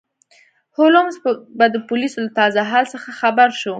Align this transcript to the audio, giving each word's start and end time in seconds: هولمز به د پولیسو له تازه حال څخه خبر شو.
هولمز 0.77 1.15
به 1.57 1.65
د 1.73 1.75
پولیسو 1.87 2.17
له 2.25 2.31
تازه 2.39 2.61
حال 2.71 2.85
څخه 2.93 3.09
خبر 3.21 3.47
شو. 3.59 3.69